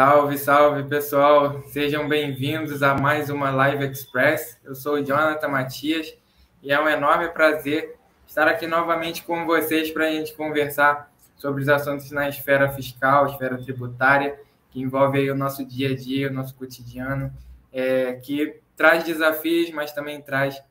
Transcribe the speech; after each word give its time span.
Salve, 0.00 0.38
salve 0.38 0.82
pessoal, 0.84 1.62
sejam 1.68 2.08
bem-vindos 2.08 2.82
a 2.82 2.94
mais 2.94 3.28
uma 3.28 3.50
Live 3.50 3.84
Express. 3.84 4.58
Eu 4.64 4.74
sou 4.74 4.94
o 4.94 5.04
Jonathan 5.04 5.48
Matias 5.48 6.16
e 6.62 6.72
é 6.72 6.82
um 6.82 6.88
enorme 6.88 7.28
prazer 7.28 7.98
estar 8.26 8.48
aqui 8.48 8.66
novamente 8.66 9.22
com 9.22 9.44
vocês 9.44 9.90
para 9.90 10.06
a 10.06 10.10
gente 10.10 10.32
conversar 10.32 11.12
sobre 11.36 11.60
os 11.60 11.68
assuntos 11.68 12.10
na 12.12 12.26
esfera 12.30 12.70
fiscal, 12.70 13.26
esfera 13.26 13.58
tributária, 13.58 14.40
que 14.70 14.80
envolve 14.80 15.30
o 15.30 15.36
nosso 15.36 15.66
dia 15.66 15.90
a 15.90 15.94
dia, 15.94 16.30
o 16.30 16.32
nosso 16.32 16.54
cotidiano, 16.54 17.30
é, 17.70 18.14
que 18.14 18.58
traz 18.74 19.04
desafios, 19.04 19.70
mas 19.70 19.92
também 19.92 20.22
traz 20.22 20.62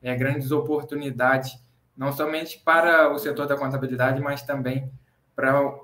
é, 0.00 0.14
grandes 0.14 0.52
oportunidades, 0.52 1.58
não 1.96 2.12
somente 2.12 2.62
para 2.64 3.12
o 3.12 3.18
setor 3.18 3.48
da 3.48 3.56
contabilidade, 3.56 4.20
mas 4.20 4.44
também 4.44 4.82
para 4.82 5.05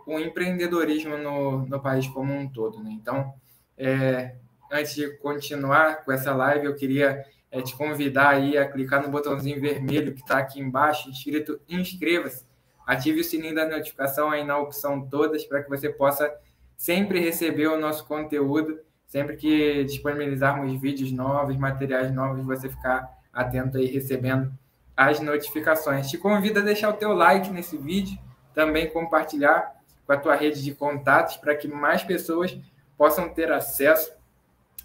o 0.07 0.19
empreendedorismo 0.19 1.19
no, 1.19 1.67
no 1.67 1.81
país 1.81 2.07
como 2.09 2.33
um 2.33 2.49
todo. 2.49 2.83
Né? 2.83 2.91
Então, 2.93 3.35
é, 3.77 4.37
antes 4.71 4.95
de 4.95 5.17
continuar 5.19 6.05
com 6.05 6.13
essa 6.13 6.35
live, 6.35 6.67
eu 6.67 6.75
queria 6.75 7.23
é, 7.51 7.61
te 7.61 7.77
convidar 7.77 8.31
aí 8.31 8.57
a 8.57 8.67
clicar 8.67 9.03
no 9.03 9.11
botãozinho 9.11 9.61
vermelho 9.61 10.15
que 10.15 10.23
está 10.23 10.39
aqui 10.39 10.59
embaixo, 10.59 11.11
escrito 11.11 11.61
inscreva-se. 11.69 12.47
Ative 12.87 13.21
o 13.21 13.25
sininho 13.25 13.55
da 13.55 13.69
notificação 13.69 14.31
aí 14.31 14.43
na 14.43 14.59
opção 14.59 15.07
todas 15.07 15.45
para 15.45 15.63
que 15.63 15.69
você 15.69 15.89
possa 15.89 16.33
sempre 16.77 17.21
receber 17.21 17.69
o 17.69 17.79
nosso 17.79 18.07
conteúdo, 18.07 18.81
sempre 19.07 19.37
que 19.37 19.85
disponibilizarmos 19.85 20.81
vídeos 20.81 21.13
novos, 21.13 21.57
materiais 21.57 22.13
novos, 22.13 22.45
você 22.45 22.69
ficar 22.69 23.09
atento 23.33 23.79
aí 23.79 23.87
recebendo 23.87 24.53
as 24.97 25.21
notificações. 25.21 26.11
Te 26.11 26.19
convido 26.19 26.59
a 26.59 26.63
deixar 26.63 26.89
o 26.89 26.95
teu 26.95 27.13
like 27.13 27.51
nesse 27.51 27.77
vídeo, 27.77 28.19
também 28.55 28.91
compartilhar 28.91 29.75
com 30.07 30.13
a 30.13 30.17
tua 30.17 30.35
rede 30.35 30.63
de 30.63 30.75
contatos 30.75 31.37
para 31.37 31.55
que 31.55 31.69
mais 31.69 32.03
pessoas 32.03 32.57
possam 32.97 33.29
ter 33.29 33.51
acesso 33.51 34.13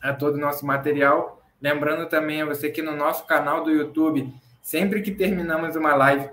a 0.01 0.13
todo 0.13 0.35
o 0.35 0.39
nosso 0.39 0.65
material. 0.65 1.41
Lembrando 1.61 2.07
também 2.07 2.41
a 2.41 2.45
você 2.45 2.69
que 2.69 2.81
no 2.81 2.95
nosso 2.95 3.25
canal 3.25 3.63
do 3.63 3.71
YouTube, 3.71 4.33
sempre 4.61 5.01
que 5.01 5.11
terminamos 5.11 5.75
uma 5.75 5.95
live, 5.95 6.29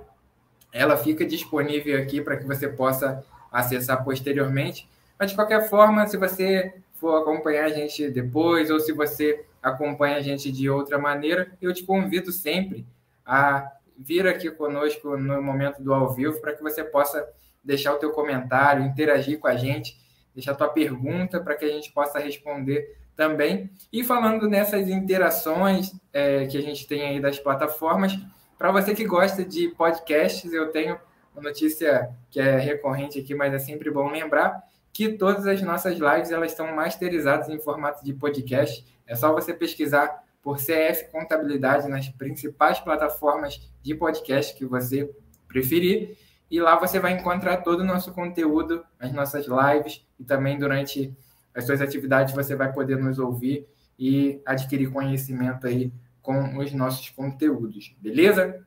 ela 0.73 0.97
fica 0.97 1.25
disponível 1.25 2.01
aqui 2.01 2.21
para 2.21 2.37
que 2.37 2.47
você 2.47 2.69
possa 2.69 3.25
acessar 3.51 4.05
posteriormente. 4.05 4.89
Mas 5.19 5.31
de 5.31 5.37
qualquer 5.37 5.69
forma, 5.69 6.07
se 6.07 6.17
você 6.17 6.75
for 6.95 7.23
acompanhar 7.23 7.67
a 7.67 7.71
gente 7.71 8.11
depois 8.11 8.71
ou 8.71 8.81
se 8.81 8.93
você 8.93 9.45
acompanha 9.63 10.17
a 10.17 10.21
gente 10.21 10.51
de 10.51 10.69
outra 10.69 10.99
maneira, 10.99 11.51
eu 11.61 11.73
te 11.73 11.85
convido 11.85 12.33
sempre 12.33 12.85
a 13.25 13.71
vir 13.97 14.27
aqui 14.27 14.51
conosco 14.51 15.17
no 15.17 15.43
momento 15.43 15.83
do 15.83 15.93
ao 15.93 16.13
vivo 16.13 16.41
para 16.41 16.55
que 16.55 16.63
você 16.63 16.83
possa 16.83 17.27
deixar 17.63 17.95
o 17.95 17.99
teu 17.99 18.11
comentário, 18.11 18.85
interagir 18.85 19.39
com 19.39 19.49
a 19.49 19.57
gente, 19.57 19.97
deixar 20.35 20.53
a 20.53 20.57
tua 20.57 20.69
pergunta 20.69 21.41
para 21.41 21.55
que 21.55 21.65
a 21.65 21.69
gente 21.69 21.93
possa 21.93 22.19
responder 22.19 22.97
também. 23.17 23.71
E 23.93 24.03
falando 24.05 24.49
nessas 24.49 24.89
interações 24.89 25.93
é, 26.13 26.47
que 26.47 26.59
a 26.59 26.63
gente 26.63 26.87
tem 26.87 27.03
aí 27.03 27.21
das 27.21 27.39
plataformas, 27.39 28.19
para 28.59 28.71
você 28.71 28.95
que 28.95 29.05
gosta 29.05 29.45
de 29.45 29.69
podcasts, 29.69 30.53
eu 30.53 30.71
tenho 30.71 30.99
uma 31.35 31.43
notícia 31.43 32.11
que 32.31 32.41
é 32.41 32.57
recorrente 32.59 33.19
aqui, 33.19 33.35
mas 33.35 33.53
é 33.53 33.59
sempre 33.59 33.91
bom 33.91 34.11
lembrar 34.11 34.63
que 34.93 35.11
todas 35.11 35.47
as 35.47 35.61
nossas 35.61 35.99
lives 35.99 36.31
elas 36.31 36.53
estão 36.53 36.73
masterizadas 36.75 37.49
em 37.49 37.59
formato 37.59 38.05
de 38.05 38.15
podcast. 38.15 38.85
É 39.07 39.15
só 39.17 39.33
você 39.33 39.53
pesquisar 39.53 40.24
por 40.45 40.59
CF 40.59 41.11
Contabilidade 41.11 41.89
nas 41.89 42.09
principais 42.11 42.79
plataformas 42.79 43.73
de 43.83 43.95
podcast 43.95 44.55
que 44.55 44.67
você 44.67 45.11
preferir. 45.49 46.19
E 46.51 46.61
lá 46.61 46.79
você 46.79 47.01
vai 47.01 47.13
encontrar 47.13 47.57
todo 47.63 47.81
o 47.81 47.85
nosso 47.85 48.13
conteúdo, 48.13 48.85
as 49.01 49.11
nossas 49.11 49.47
lives 49.47 50.07
e 50.21 50.25
também 50.25 50.59
durante 50.59 51.17
as 51.55 51.65
suas 51.65 51.81
atividades 51.81 52.35
você 52.35 52.55
vai 52.55 52.71
poder 52.71 52.99
nos 52.99 53.19
ouvir 53.19 53.67
e 53.99 54.43
adquirir 54.45 54.93
conhecimento 54.93 55.67
aí 55.67 55.91
com 56.21 56.59
os 56.59 56.73
nossos 56.73 57.09
conteúdos, 57.11 57.97
beleza? 58.01 58.65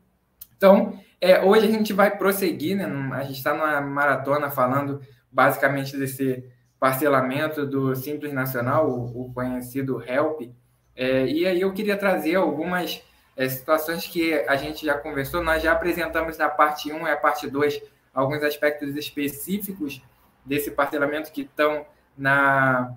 Então, 0.56 1.00
é, 1.22 1.44
hoje 1.44 1.68
a 1.68 1.72
gente 1.72 1.94
vai 1.94 2.18
prosseguir, 2.18 2.75
né? 2.75 2.85
A 3.13 3.24
gente 3.24 3.38
está 3.38 3.53
numa 3.53 3.80
maratona 3.81 4.50
falando 4.50 5.01
basicamente 5.31 5.96
desse 5.97 6.44
parcelamento 6.80 7.66
do 7.66 7.96
Simples 7.96 8.34
Nacional, 8.34 8.90
o, 8.90 9.25
o 9.25 9.34
conhecido 9.34 10.01
HELP, 10.01 10.51
é, 10.97 11.28
e 11.28 11.46
aí 11.46 11.62
eu 11.62 11.72
queria 11.72 11.96
trazer 11.96 12.35
algumas 12.35 13.02
é, 13.35 13.47
situações 13.47 14.08
que 14.08 14.34
a 14.34 14.56
gente 14.56 14.84
já 14.84 14.97
conversou, 14.97 15.44
nós 15.44 15.62
já 15.62 15.72
apresentamos 15.72 16.38
na 16.38 16.50
parte 16.50 16.91
1 16.91 17.08
e 17.08 17.12
a 17.12 17.16
parte 17.16 17.47
2 17.47 17.80
alguns 18.12 18.41
aspectos 18.41 18.96
específicos 18.96 20.02
desse 20.44 20.72
parcelamento 20.72 21.31
que 21.31 21.41
estão 21.41 21.86
na 22.18 22.96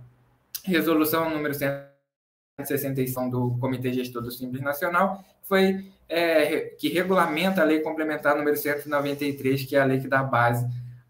resolução 0.65 1.28
número 1.28 1.53
165 1.53 3.31
do 3.31 3.59
Comitê 3.59 3.93
Gestor 3.93 4.22
do 4.22 4.31
Simples 4.31 4.62
Nacional, 4.62 5.22
foi 5.43 5.93
é, 6.09 6.75
que 6.78 6.89
regulamenta 6.89 7.60
a 7.60 7.65
lei 7.65 7.81
complementar 7.81 8.34
número 8.34 8.56
193, 8.56 9.65
que 9.66 9.77
é 9.77 9.81
a 9.81 9.84
lei 9.84 10.00
que 10.00 10.09
dá 10.09 10.22
base 10.22 10.66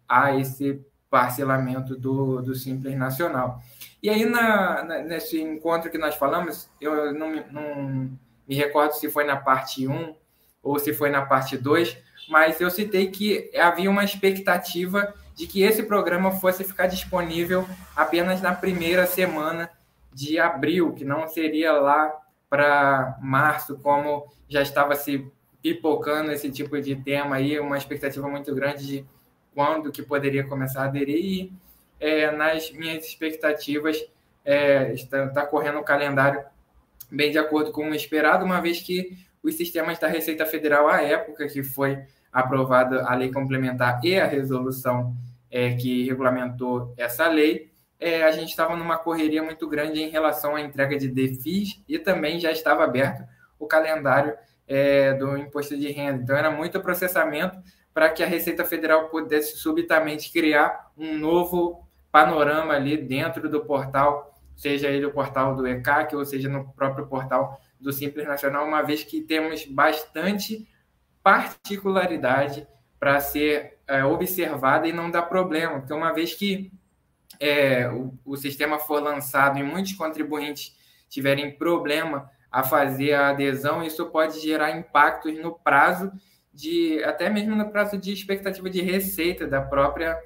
a 0.09 0.37
esse 0.37 0.83
parcelamento 1.11 1.95
do, 1.95 2.41
do 2.41 2.55
Simples 2.55 2.97
Nacional. 2.97 3.61
E 4.01 4.09
aí, 4.09 4.25
na, 4.25 4.83
na, 4.83 4.97
nesse 4.99 5.39
encontro 5.39 5.91
que 5.91 5.97
nós 5.97 6.15
falamos, 6.15 6.69
eu 6.79 7.13
não, 7.13 7.35
não 7.51 8.17
me 8.47 8.55
recordo 8.55 8.93
se 8.93 9.11
foi 9.11 9.25
na 9.25 9.35
parte 9.35 9.85
1 9.85 10.15
ou 10.63 10.79
se 10.79 10.93
foi 10.93 11.09
na 11.09 11.23
parte 11.23 11.57
2, 11.57 11.97
mas 12.29 12.59
eu 12.61 12.71
citei 12.71 13.11
que 13.11 13.51
havia 13.57 13.89
uma 13.89 14.05
expectativa 14.05 15.13
de 15.35 15.45
que 15.45 15.61
esse 15.61 15.83
programa 15.83 16.31
fosse 16.31 16.63
ficar 16.63 16.87
disponível 16.87 17.67
apenas 17.95 18.41
na 18.41 18.55
primeira 18.55 19.05
semana 19.05 19.69
de 20.13 20.39
abril, 20.39 20.93
que 20.93 21.03
não 21.03 21.27
seria 21.27 21.73
lá 21.73 22.11
para 22.49 23.17
março, 23.21 23.77
como 23.79 24.27
já 24.47 24.61
estava 24.61 24.95
se 24.95 25.29
pipocando 25.61 26.31
esse 26.31 26.49
tipo 26.49 26.79
de 26.81 26.95
tema 26.95 27.35
aí, 27.35 27.59
uma 27.59 27.77
expectativa 27.77 28.27
muito 28.27 28.53
grande 28.55 28.85
de 28.85 29.05
quando 29.53 29.91
que 29.91 30.01
poderia 30.01 30.43
começar 30.43 30.83
a 30.83 30.85
aderir 30.85 31.17
e 31.17 31.53
é, 31.99 32.31
nas 32.31 32.71
minhas 32.71 33.05
expectativas, 33.05 34.03
é, 34.43 34.91
está, 34.93 35.25
está 35.25 35.45
correndo 35.45 35.79
o 35.79 35.83
calendário 35.83 36.43
bem 37.11 37.31
de 37.31 37.37
acordo 37.37 37.71
com 37.71 37.89
o 37.89 37.95
esperado, 37.95 38.45
uma 38.45 38.61
vez 38.61 38.81
que 38.81 39.17
os 39.43 39.55
sistemas 39.55 39.99
da 39.99 40.07
Receita 40.07 40.45
Federal, 40.45 40.87
à 40.87 41.01
época 41.01 41.47
que 41.47 41.63
foi 41.63 41.99
aprovada 42.31 43.05
a 43.05 43.13
lei 43.13 43.31
complementar 43.31 43.99
e 44.03 44.17
a 44.17 44.25
resolução 44.25 45.13
é, 45.49 45.73
que 45.73 46.07
regulamentou 46.07 46.93
essa 46.97 47.27
lei, 47.27 47.69
é, 47.99 48.23
a 48.23 48.31
gente 48.31 48.49
estava 48.49 48.75
numa 48.75 48.97
correria 48.97 49.43
muito 49.43 49.67
grande 49.67 50.01
em 50.01 50.09
relação 50.09 50.55
à 50.55 50.61
entrega 50.61 50.97
de 50.97 51.07
DEFIS 51.07 51.83
e 51.87 51.99
também 51.99 52.39
já 52.39 52.51
estava 52.51 52.83
aberto 52.83 53.23
o 53.59 53.67
calendário 53.67 54.33
é, 54.67 55.13
do 55.13 55.37
imposto 55.37 55.77
de 55.77 55.91
renda. 55.91 56.23
Então, 56.23 56.35
era 56.35 56.49
muito 56.49 56.79
processamento 56.79 57.59
para 57.93 58.09
que 58.09 58.23
a 58.23 58.27
Receita 58.27 58.63
Federal 58.65 59.09
pudesse 59.09 59.57
subitamente 59.57 60.31
criar 60.31 60.91
um 60.97 61.17
novo 61.17 61.87
panorama 62.11 62.73
ali 62.73 62.97
dentro 62.97 63.49
do 63.49 63.65
portal, 63.65 64.33
seja 64.55 64.89
ele 64.89 65.05
o 65.05 65.13
portal 65.13 65.55
do 65.55 65.67
ECAC 65.67 66.15
ou 66.15 66.25
seja 66.25 66.49
no 66.49 66.71
próprio 66.73 67.07
portal 67.07 67.59
do 67.79 67.91
Simples 67.91 68.27
Nacional, 68.27 68.65
uma 68.65 68.81
vez 68.81 69.03
que 69.03 69.21
temos 69.21 69.65
bastante 69.65 70.67
particularidade 71.23 72.67
para 72.99 73.19
ser 73.19 73.79
é, 73.87 74.03
observada 74.05 74.87
e 74.87 74.93
não 74.93 75.09
dá 75.09 75.21
problema, 75.21 75.79
porque 75.79 75.93
uma 75.93 76.13
vez 76.13 76.33
que 76.33 76.71
é, 77.39 77.89
o, 77.89 78.13
o 78.23 78.37
sistema 78.37 78.77
for 78.77 79.01
lançado 79.01 79.57
e 79.57 79.63
muitos 79.63 79.93
contribuintes 79.93 80.77
tiverem 81.09 81.57
problema 81.57 82.29
a 82.51 82.63
fazer 82.63 83.13
a 83.13 83.29
adesão, 83.29 83.81
isso 83.81 84.05
pode 84.07 84.39
gerar 84.39 84.77
impactos 84.77 85.37
no 85.39 85.53
prazo 85.57 86.11
de 86.53 87.03
até 87.03 87.29
mesmo 87.29 87.55
no 87.55 87.69
prazo 87.69 87.97
de 87.97 88.11
expectativa 88.11 88.69
de 88.69 88.81
receita 88.81 89.47
da 89.47 89.61
própria 89.61 90.17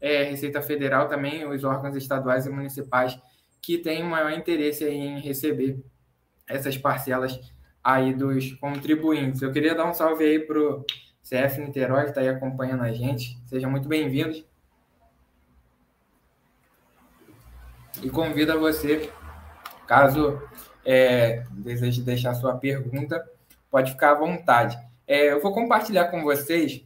é, 0.00 0.24
Receita 0.24 0.62
Federal, 0.62 1.08
também 1.08 1.46
os 1.46 1.64
órgãos 1.64 1.96
estaduais 1.96 2.46
e 2.46 2.50
municipais 2.50 3.18
que 3.60 3.78
têm 3.78 4.02
maior 4.02 4.32
interesse 4.32 4.84
em 4.88 5.20
receber 5.20 5.78
essas 6.48 6.76
parcelas 6.76 7.38
aí 7.82 8.14
dos 8.14 8.52
contribuintes. 8.54 9.42
Eu 9.42 9.52
queria 9.52 9.74
dar 9.74 9.86
um 9.86 9.94
salve 9.94 10.24
aí 10.24 10.38
para 10.38 10.58
o 10.58 10.84
CF 11.22 11.60
Niterói, 11.60 12.04
que 12.04 12.08
está 12.10 12.20
aí 12.20 12.28
acompanhando 12.28 12.82
a 12.82 12.92
gente. 12.92 13.38
Sejam 13.46 13.70
muito 13.70 13.88
bem-vindos. 13.88 14.44
E 18.02 18.10
convido 18.10 18.52
a 18.52 18.56
você, 18.56 19.10
caso 19.86 20.40
é, 20.84 21.42
deseje 21.50 22.02
deixar 22.02 22.34
sua 22.34 22.56
pergunta, 22.56 23.24
pode 23.70 23.92
ficar 23.92 24.12
à 24.12 24.14
vontade. 24.14 24.78
É, 25.06 25.32
eu 25.32 25.40
vou 25.40 25.52
compartilhar 25.52 26.06
com 26.08 26.22
vocês 26.22 26.84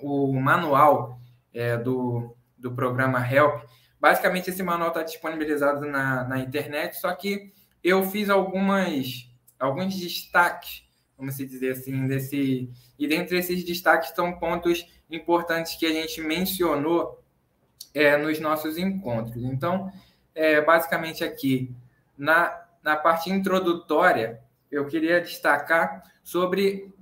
o 0.00 0.32
manual 0.32 1.20
é, 1.52 1.76
do, 1.76 2.36
do 2.56 2.72
programa 2.72 3.18
Help. 3.26 3.62
Basicamente, 3.98 4.50
esse 4.50 4.62
manual 4.62 4.88
está 4.88 5.02
disponibilizado 5.02 5.86
na, 5.86 6.24
na 6.24 6.38
internet, 6.38 6.96
só 6.96 7.12
que 7.14 7.52
eu 7.82 8.02
fiz 8.04 8.30
algumas, 8.30 9.28
alguns 9.58 9.98
destaques, 9.98 10.84
vamos 11.16 11.36
dizer 11.36 11.72
assim, 11.72 12.06
desse. 12.06 12.70
E 12.98 13.08
dentre 13.08 13.38
esses 13.38 13.64
destaques 13.64 14.10
estão 14.10 14.38
pontos 14.38 14.86
importantes 15.10 15.76
que 15.76 15.86
a 15.86 15.92
gente 15.92 16.20
mencionou 16.20 17.22
é, 17.94 18.16
nos 18.16 18.38
nossos 18.38 18.76
encontros. 18.76 19.42
Então, 19.42 19.90
é, 20.34 20.60
basicamente 20.60 21.24
aqui 21.24 21.74
na, 22.16 22.66
na 22.82 22.96
parte 22.96 23.30
introdutória, 23.30 24.40
eu 24.70 24.86
queria 24.86 25.20
destacar 25.20 26.02
sobre 26.22 26.92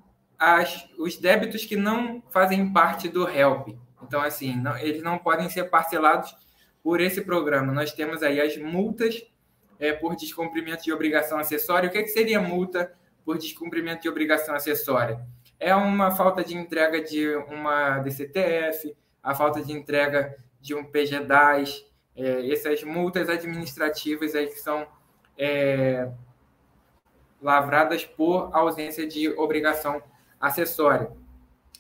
as, 0.45 0.89
os 0.99 1.17
débitos 1.17 1.65
que 1.65 1.77
não 1.77 2.23
fazem 2.31 2.73
parte 2.73 3.09
do 3.09 3.29
HELP. 3.29 3.77
Então, 4.03 4.21
assim, 4.21 4.57
não, 4.57 4.77
eles 4.77 5.03
não 5.03 5.19
podem 5.19 5.49
ser 5.49 5.65
parcelados 5.65 6.35
por 6.83 7.01
esse 7.01 7.23
programa. 7.23 7.73
Nós 7.73 7.93
temos 7.93 8.23
aí 8.23 8.41
as 8.41 8.57
multas 8.57 9.25
é, 9.79 9.93
por 9.93 10.15
descumprimento 10.15 10.85
de 10.85 10.93
obrigação 10.93 11.39
acessória. 11.39 11.89
O 11.89 11.93
que, 11.93 11.99
é 11.99 12.03
que 12.03 12.09
seria 12.09 12.41
multa 12.41 12.93
por 13.25 13.39
descumprimento 13.39 14.03
de 14.03 14.09
obrigação 14.09 14.55
acessória? 14.55 15.21
É 15.59 15.75
uma 15.75 16.11
falta 16.11 16.45
de 16.45 16.55
entrega 16.55 17.03
de 17.03 17.35
uma 17.49 17.99
DCTF, 18.01 18.95
a 19.23 19.35
falta 19.35 19.63
de 19.63 19.73
entrega 19.73 20.37
de 20.61 20.75
um 20.75 20.85
PGDAS, 20.85 21.87
é, 22.15 22.51
essas 22.53 22.83
multas 22.83 23.29
administrativas 23.29 24.35
aí 24.35 24.47
que 24.47 24.61
são 24.61 24.87
é, 25.39 26.11
lavradas 27.41 28.05
por 28.05 28.51
ausência 28.55 29.07
de 29.07 29.29
obrigação 29.31 30.03
acessória. 30.47 31.11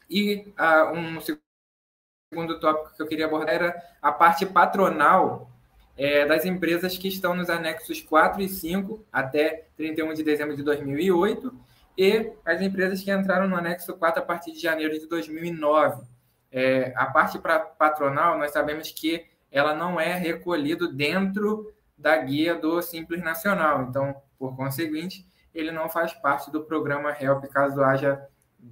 E 0.08 0.52
uh, 0.58 0.93
um 0.93 1.20
segundo 1.20 2.58
tópico 2.58 2.96
que 2.96 3.02
eu 3.02 3.06
queria 3.06 3.26
abordar 3.26 3.55
era 3.55 3.82
a 4.00 4.11
parte 4.11 4.46
patronal 4.46 5.50
é, 5.96 6.26
das 6.26 6.44
empresas 6.44 6.99
que 6.99 7.08
estão 7.08 7.34
nos 7.34 7.49
anexos 7.49 8.00
4 8.00 8.43
e 8.43 8.49
5 8.49 9.05
até 9.12 9.66
31 9.76 10.14
de 10.14 10.22
dezembro 10.22 10.56
de 10.56 10.62
2008 10.62 11.55
e 11.96 12.32
as 12.44 12.61
empresas 12.61 13.02
que 13.02 13.12
entraram 13.12 13.46
no 13.46 13.56
anexo 13.56 13.94
4 13.94 14.22
a 14.22 14.25
partir 14.25 14.52
de 14.52 14.61
janeiro 14.61 14.99
de 14.99 15.06
2009. 15.06 16.02
É, 16.50 16.93
a 16.96 17.06
parte 17.06 17.38
pra, 17.38 17.61
patronal, 17.61 18.38
nós 18.38 18.50
sabemos 18.50 18.90
que 18.90 19.26
ela 19.50 19.75
não 19.75 20.00
é 20.00 20.14
recolhido 20.14 20.93
dentro 20.93 21.72
da 21.96 22.16
guia 22.16 22.55
do 22.56 22.82
Simples 22.82 23.22
Nacional. 23.22 23.82
Então, 23.82 24.16
por 24.38 24.56
conseguinte, 24.56 25.25
ele 25.55 25.70
não 25.70 25.88
faz 25.88 26.12
parte 26.12 26.50
do 26.50 26.64
programa 26.64 27.16
HELP, 27.20 27.46
caso 27.49 27.81
haja 27.82 28.26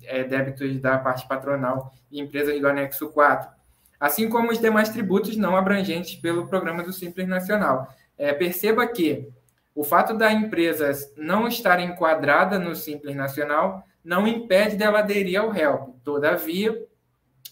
é, 0.04 0.24
débitos 0.24 0.80
da 0.80 0.98
parte 0.98 1.26
patronal 1.26 1.92
e 2.10 2.20
empresas 2.20 2.60
do 2.60 2.68
anexo 2.68 3.10
4. 3.10 3.50
Assim 3.98 4.28
como 4.28 4.50
os 4.50 4.58
demais 4.58 4.88
tributos 4.88 5.36
não 5.36 5.56
abrangentes 5.56 6.16
pelo 6.16 6.46
programa 6.46 6.82
do 6.82 6.92
Simples 6.92 7.28
Nacional. 7.28 7.88
É, 8.18 8.32
perceba 8.32 8.86
que 8.86 9.28
o 9.74 9.84
fato 9.84 10.14
da 10.14 10.32
empresa 10.32 10.90
não 11.16 11.46
estar 11.46 11.80
enquadrada 11.80 12.58
no 12.58 12.74
Simples 12.74 13.16
Nacional 13.16 13.86
não 14.04 14.26
impede 14.26 14.76
dela 14.76 14.98
aderir 14.98 15.40
ao 15.40 15.54
HELP. 15.54 15.94
Todavia, 16.02 16.84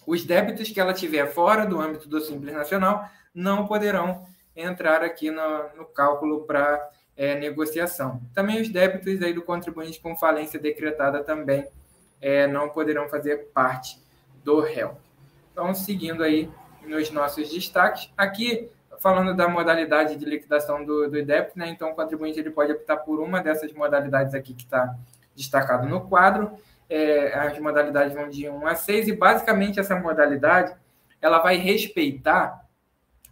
os 0.05 0.25
débitos 0.25 0.69
que 0.69 0.79
ela 0.79 0.93
tiver 0.93 1.27
fora 1.27 1.65
do 1.65 1.79
âmbito 1.79 2.09
do 2.09 2.19
Simples 2.19 2.53
Nacional 2.53 3.09
não 3.33 3.65
poderão 3.65 4.25
entrar 4.55 5.03
aqui 5.03 5.31
no, 5.31 5.69
no 5.77 5.85
cálculo 5.85 6.41
para 6.41 6.89
é, 7.15 7.35
negociação. 7.35 8.21
Também 8.33 8.61
os 8.61 8.69
débitos 8.69 9.21
aí 9.21 9.33
do 9.33 9.41
contribuinte 9.41 10.01
com 10.01 10.17
falência 10.17 10.59
decretada 10.59 11.23
também 11.23 11.65
é, 12.21 12.47
não 12.47 12.69
poderão 12.69 13.09
fazer 13.09 13.49
parte 13.53 13.99
do 14.43 14.65
HELP. 14.65 14.97
Então, 15.51 15.73
seguindo 15.73 16.23
aí 16.23 16.49
nos 16.85 17.11
nossos 17.11 17.49
destaques, 17.49 18.09
aqui 18.15 18.69
falando 18.99 19.35
da 19.35 19.47
modalidade 19.47 20.15
de 20.15 20.23
liquidação 20.25 20.85
do, 20.85 21.09
do 21.09 21.25
débito, 21.25 21.57
né? 21.57 21.67
Então, 21.69 21.91
o 21.91 21.95
contribuinte 21.95 22.39
ele 22.39 22.51
pode 22.51 22.71
optar 22.71 22.97
por 22.97 23.19
uma 23.19 23.41
dessas 23.41 23.73
modalidades 23.73 24.35
aqui 24.35 24.53
que 24.53 24.63
está 24.63 24.95
destacado 25.35 25.89
no 25.89 26.01
quadro. 26.01 26.51
É, 26.87 27.33
as 27.33 27.57
modalidades 27.57 28.13
vão 28.13 28.29
de 28.29 28.47
1 28.47 28.67
a 28.67 28.75
6 28.75 29.07
e 29.07 29.13
basicamente 29.13 29.79
essa 29.79 29.95
modalidade 29.95 30.75
ela 31.19 31.39
vai 31.39 31.57
respeitar 31.57 32.65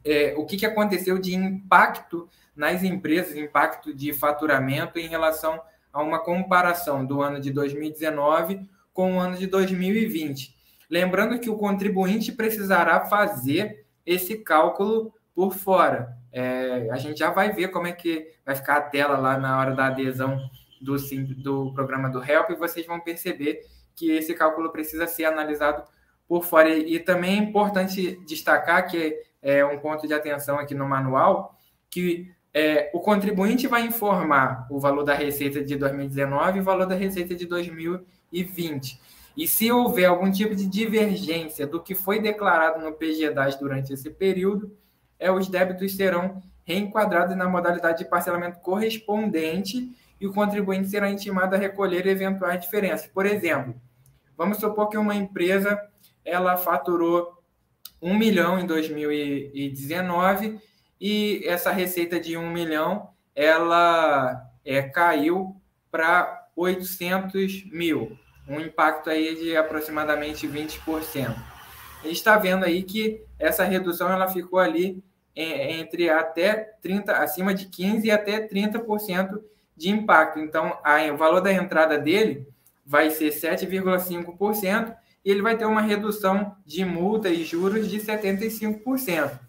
é, 0.03 0.33
o 0.37 0.45
que, 0.45 0.57
que 0.57 0.65
aconteceu 0.65 1.19
de 1.19 1.35
impacto 1.35 2.27
nas 2.55 2.83
empresas, 2.83 3.35
impacto 3.35 3.93
de 3.93 4.11
faturamento 4.13 4.97
em 4.97 5.07
relação 5.07 5.61
a 5.91 6.01
uma 6.01 6.19
comparação 6.19 7.05
do 7.05 7.21
ano 7.21 7.39
de 7.39 7.51
2019 7.51 8.67
com 8.99 9.15
o 9.15 9.19
ano 9.21 9.37
de 9.37 9.47
2020. 9.47 10.53
Lembrando 10.89 11.39
que 11.39 11.49
o 11.49 11.55
contribuinte 11.55 12.33
precisará 12.33 13.05
fazer 13.05 13.85
esse 14.05 14.39
cálculo 14.39 15.13
por 15.33 15.53
fora. 15.53 16.17
É, 16.33 16.89
a 16.91 16.97
gente 16.97 17.17
já 17.17 17.31
vai 17.31 17.49
ver 17.53 17.69
como 17.69 17.87
é 17.87 17.93
que 17.93 18.33
vai 18.45 18.57
ficar 18.57 18.75
a 18.75 18.81
tela 18.81 19.17
lá 19.17 19.37
na 19.37 19.57
hora 19.57 19.73
da 19.73 19.85
adesão 19.85 20.37
do, 20.81 20.97
do 21.37 21.73
programa 21.73 22.09
do 22.09 22.21
HELP 22.21 22.49
e 22.49 22.55
vocês 22.55 22.85
vão 22.85 22.99
perceber 22.99 23.61
que 23.95 24.11
esse 24.11 24.33
cálculo 24.33 24.69
precisa 24.69 25.07
ser 25.07 25.23
analisado 25.23 25.81
por 26.27 26.43
fora. 26.43 26.67
E, 26.67 26.95
e 26.95 26.99
também 26.99 27.39
é 27.39 27.41
importante 27.41 28.19
destacar 28.27 28.85
que 28.85 29.17
é 29.41 29.63
um 29.63 29.79
ponto 29.79 30.05
de 30.09 30.13
atenção 30.13 30.59
aqui 30.59 30.75
no 30.75 30.85
manual, 30.85 31.55
que 31.89 32.29
é, 32.53 32.91
o 32.93 32.99
contribuinte 32.99 33.65
vai 33.65 33.83
informar 33.85 34.67
o 34.69 34.77
valor 34.77 35.05
da 35.05 35.13
receita 35.13 35.63
de 35.63 35.77
2019 35.77 36.57
e 36.57 36.61
o 36.61 36.65
valor 36.65 36.85
da 36.85 36.95
receita 36.95 37.33
de 37.33 37.45
2020. 38.31 38.99
E 39.35 39.47
se 39.47 39.71
houver 39.71 40.05
algum 40.05 40.29
tipo 40.31 40.55
de 40.55 40.65
divergência 40.65 41.65
do 41.65 41.81
que 41.81 41.95
foi 41.95 42.19
declarado 42.19 42.83
no 42.83 42.93
PGDAS 42.93 43.55
durante 43.55 43.93
esse 43.93 44.09
período, 44.09 44.75
é, 45.17 45.31
os 45.31 45.47
débitos 45.47 45.95
serão 45.95 46.41
reenquadrados 46.63 47.35
na 47.35 47.47
modalidade 47.47 47.99
de 47.99 48.09
parcelamento 48.09 48.59
correspondente 48.59 49.95
e 50.19 50.27
o 50.27 50.33
contribuinte 50.33 50.89
será 50.89 51.09
intimado 51.09 51.55
a 51.55 51.57
recolher 51.57 52.05
eventuais 52.05 52.61
diferenças. 52.61 53.07
Por 53.07 53.25
exemplo, 53.25 53.73
vamos 54.37 54.57
supor 54.57 54.89
que 54.89 54.97
uma 54.97 55.15
empresa 55.15 55.79
ela 56.23 56.57
faturou 56.57 57.41
1 58.01 58.17
milhão 58.17 58.59
em 58.59 58.65
2019 58.65 60.59
e 60.99 61.41
essa 61.45 61.71
receita 61.71 62.19
de 62.19 62.37
1 62.37 62.49
milhão 62.49 63.09
ela 63.33 64.45
é, 64.65 64.81
caiu 64.81 65.55
para 65.89 66.38
800 66.59 67.71
mil, 67.71 68.17
um 68.47 68.59
impacto 68.59 69.09
aí 69.09 69.35
de 69.35 69.55
aproximadamente 69.55 70.45
20%. 70.45 71.29
A 72.01 72.07
gente 72.07 72.15
está 72.15 72.37
vendo 72.37 72.65
aí 72.65 72.83
que 72.83 73.21
essa 73.37 73.63
redução 73.63 74.11
ela 74.11 74.27
ficou 74.27 74.59
ali 74.59 75.01
entre 75.35 76.09
até 76.09 76.53
30, 76.81 77.13
acima 77.13 77.53
de 77.53 77.67
15 77.67 78.07
e 78.07 78.11
até 78.11 78.45
30% 78.45 79.39
de 79.75 79.89
impacto. 79.89 80.39
Então, 80.39 80.77
a, 80.83 81.01
o 81.13 81.17
valor 81.17 81.39
da 81.39 81.53
entrada 81.53 81.97
dele 81.97 82.45
vai 82.85 83.09
ser 83.09 83.31
7,5% 83.31 84.95
e 85.23 85.31
ele 85.31 85.41
vai 85.41 85.57
ter 85.57 85.65
uma 85.65 85.81
redução 85.81 86.55
de 86.65 86.83
multa 86.83 87.29
e 87.29 87.45
juros 87.45 87.89
de 87.89 87.99
75%. 87.99 89.39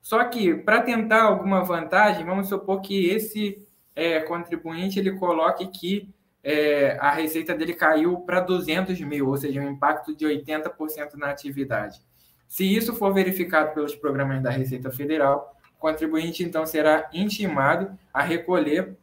Só 0.00 0.24
que, 0.24 0.54
para 0.54 0.82
tentar 0.82 1.22
alguma 1.22 1.62
vantagem, 1.62 2.24
vamos 2.24 2.48
supor 2.48 2.80
que 2.80 3.08
esse 3.08 3.64
é, 3.94 4.18
contribuinte 4.20 4.98
ele 4.98 5.12
coloque 5.12 5.66
que 5.68 6.12
é, 6.42 6.96
a 6.98 7.10
receita 7.10 7.54
dele 7.54 7.74
caiu 7.74 8.20
para 8.20 8.40
200 8.40 8.98
mil, 9.00 9.28
ou 9.28 9.36
seja, 9.36 9.60
um 9.60 9.70
impacto 9.70 10.14
de 10.14 10.24
80% 10.24 11.14
na 11.14 11.30
atividade. 11.30 12.00
Se 12.48 12.64
isso 12.64 12.94
for 12.94 13.12
verificado 13.12 13.74
pelos 13.74 13.94
programas 13.94 14.42
da 14.42 14.50
Receita 14.50 14.90
Federal, 14.90 15.56
o 15.76 15.78
contribuinte 15.78 16.42
então 16.42 16.66
será 16.66 17.08
intimado 17.12 17.96
a 18.12 18.22
recolher 18.22 18.96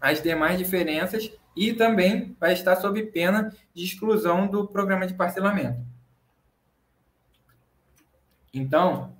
as 0.00 0.22
demais 0.22 0.58
diferenças 0.58 1.30
e 1.54 1.72
também 1.72 2.36
vai 2.40 2.52
estar 2.52 2.76
sob 2.76 3.02
pena 3.06 3.54
de 3.74 3.84
exclusão 3.84 4.46
do 4.46 4.66
programa 4.66 5.06
de 5.06 5.14
parcelamento. 5.14 5.80
Então, 8.52 9.14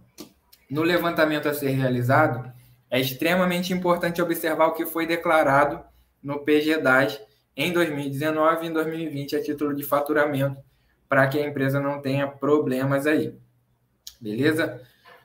no 0.69 0.83
levantamento 0.83 1.49
a 1.49 1.55
ser 1.55 1.71
realizado, 1.71 2.53
é 2.91 2.99
extremamente 2.99 3.73
importante 3.73 4.21
observar 4.21 4.67
o 4.67 4.75
que 4.75 4.85
foi 4.85 5.07
declarado 5.07 5.81
no 6.23 6.41
PGDAS 6.41 7.21
em 7.57 7.73
2019 7.73 8.65
e 8.65 8.69
em 8.69 8.73
2020 8.73 9.37
a 9.37 9.43
título 9.43 9.75
de 9.75 9.83
faturamento, 9.83 10.61
para 11.09 11.27
que 11.27 11.39
a 11.39 11.47
empresa 11.47 11.81
não 11.81 12.01
tenha 12.01 12.27
problemas 12.27 13.07
aí. 13.07 13.35
Beleza? 14.21 14.81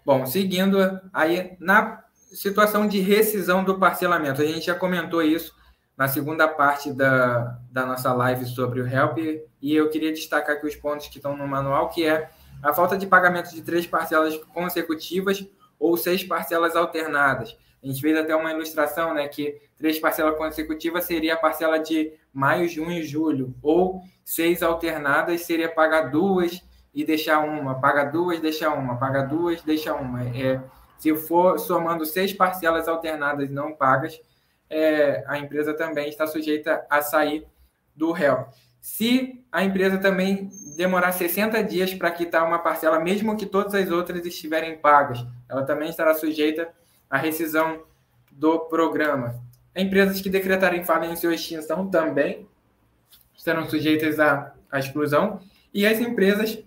Bom, 0.05 0.25
seguindo 0.25 0.77
aí 1.13 1.55
na 1.59 2.03
situação 2.31 2.87
de 2.87 2.99
rescisão 2.99 3.63
do 3.63 3.79
parcelamento, 3.79 4.41
a 4.41 4.45
gente 4.45 4.65
já 4.65 4.75
comentou 4.75 5.21
isso 5.21 5.55
na 5.97 6.07
segunda 6.07 6.47
parte 6.47 6.91
da, 6.91 7.57
da 7.71 7.85
nossa 7.85 8.13
live 8.13 8.45
sobre 8.45 8.81
o 8.81 8.87
HELP, 8.87 9.45
e 9.61 9.73
eu 9.73 9.89
queria 9.89 10.11
destacar 10.11 10.57
aqui 10.57 10.67
os 10.67 10.75
pontos 10.75 11.07
que 11.07 11.17
estão 11.17 11.37
no 11.37 11.47
manual, 11.47 11.89
que 11.89 12.05
é 12.05 12.29
a 12.61 12.73
falta 12.73 12.97
de 12.97 13.07
pagamento 13.07 13.53
de 13.53 13.61
três 13.61 13.87
parcelas 13.87 14.35
consecutivas 14.53 15.45
ou 15.79 15.95
seis 15.95 16.23
parcelas 16.23 16.75
alternadas. 16.75 17.57
A 17.85 17.87
gente 17.87 18.01
fez 18.01 18.17
até 18.17 18.35
uma 18.35 18.51
ilustração, 18.51 19.13
né, 19.13 19.27
que 19.27 19.61
três 19.77 19.99
parcelas 19.99 20.35
consecutivas 20.35 21.05
seria 21.05 21.35
a 21.35 21.37
parcela 21.37 21.77
de 21.77 22.11
maio, 22.33 22.67
junho 22.67 22.93
e 22.93 23.03
julho, 23.03 23.53
ou 23.61 24.01
seis 24.23 24.63
alternadas 24.63 25.41
seria 25.41 25.69
pagar 25.69 26.09
duas 26.09 26.63
e 26.91 27.05
deixar 27.05 27.41
uma, 27.41 27.79
paga 27.79 28.05
duas, 28.05 28.39
deixa 28.39 28.71
uma, 28.71 28.97
paga 28.97 29.21
duas, 29.21 29.61
deixa 29.61 29.93
uma. 29.93 30.23
É, 30.35 30.59
se 30.97 31.15
for 31.15 31.59
somando 31.59 32.03
seis 32.07 32.33
parcelas 32.33 32.87
alternadas 32.87 33.51
não 33.51 33.71
pagas, 33.71 34.19
é, 34.67 35.23
a 35.27 35.37
empresa 35.37 35.71
também 35.75 36.09
está 36.09 36.25
sujeita 36.25 36.83
a 36.89 37.03
sair 37.03 37.45
do 37.95 38.11
réu. 38.11 38.47
Se 38.81 39.45
a 39.51 39.63
empresa 39.63 39.99
também 39.99 40.49
demorar 40.75 41.11
60 41.11 41.63
dias 41.63 41.93
para 41.93 42.09
quitar 42.09 42.47
uma 42.47 42.57
parcela, 42.57 42.99
mesmo 42.99 43.37
que 43.37 43.45
todas 43.45 43.75
as 43.75 43.91
outras 43.91 44.25
estiverem 44.25 44.75
pagas, 44.75 45.23
ela 45.47 45.63
também 45.63 45.89
estará 45.89 46.15
sujeita 46.15 46.67
a 47.09 47.17
rescisão 47.17 47.83
do 48.31 48.59
programa. 48.61 49.39
Empresas 49.75 50.21
que 50.21 50.29
decretarem 50.29 50.83
falência 50.83 51.27
ou 51.27 51.33
extinção 51.33 51.87
também 51.87 52.47
serão 53.37 53.69
sujeitas 53.69 54.19
à, 54.19 54.53
à 54.71 54.79
exclusão. 54.79 55.39
E 55.73 55.85
as 55.85 55.99
empresas 55.99 56.63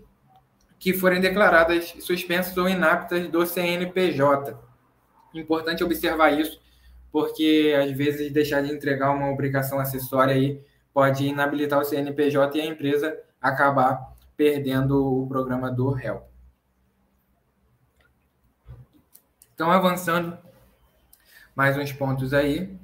que 0.78 0.92
forem 0.92 1.20
declaradas 1.20 1.94
suspensas 2.00 2.56
ou 2.56 2.68
inaptas 2.68 3.28
do 3.28 3.44
CNPJ. 3.44 4.56
Importante 5.34 5.82
observar 5.82 6.30
isso, 6.30 6.60
porque 7.10 7.74
às 7.76 7.90
vezes 7.90 8.32
deixar 8.32 8.62
de 8.62 8.72
entregar 8.72 9.10
uma 9.10 9.30
obrigação 9.30 9.80
acessória 9.80 10.34
aí 10.34 10.60
pode 10.94 11.26
inabilitar 11.26 11.80
o 11.80 11.84
CNPJ 11.84 12.58
e 12.58 12.60
a 12.60 12.66
empresa 12.66 13.18
acabar 13.40 14.14
perdendo 14.36 15.22
o 15.22 15.26
programa 15.26 15.70
do 15.70 15.90
réu. 15.90 16.27
Então, 19.58 19.72
avançando 19.72 20.38
mais 21.52 21.76
uns 21.76 21.90
pontos 21.90 22.32
aí. 22.32 22.78